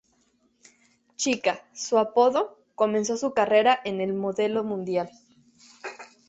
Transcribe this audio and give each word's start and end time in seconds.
Chika, 1.15 1.63
su 1.75 1.99
apodo, 1.99 2.57
comenzó 2.73 3.17
su 3.17 3.35
carrera 3.35 3.79
en 3.85 4.01
el 4.01 4.15
modelo 4.15 4.63
mundial. 4.63 5.11